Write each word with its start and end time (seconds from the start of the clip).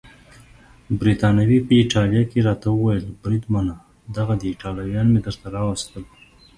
بریتانوي 0.99 1.59
په 1.65 1.71
ایټالوي 1.79 2.23
کې 2.31 2.39
راته 2.47 2.67
وویل: 2.71 3.05
بریدمنه 3.23 3.75
دغه 4.17 4.33
دي 4.39 4.47
ایټالویان 4.49 5.07
مې 5.13 5.19
درته 5.25 5.47
راوستل. 5.55 6.03